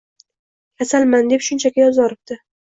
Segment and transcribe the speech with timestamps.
[0.81, 2.43] kasalman deb shunchaki yozvoribdi.